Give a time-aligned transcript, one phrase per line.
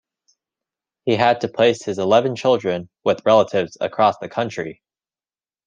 [1.05, 4.81] He had to place his eleven children with relatives across the country.